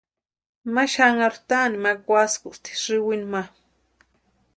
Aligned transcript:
Ma 0.73 0.83
xanharunha 0.93 1.45
taani 1.49 1.77
ma 1.83 1.91
kwaskuspti 2.05 2.71
sïwinu 2.83 3.27
ma. 3.33 3.41